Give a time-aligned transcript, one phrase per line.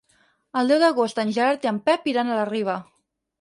[0.61, 2.79] El deu d'agost en Gerard i en Pep iran a la Riba.